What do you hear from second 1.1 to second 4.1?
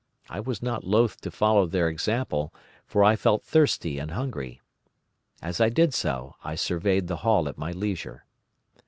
to follow their example, for I felt thirsty and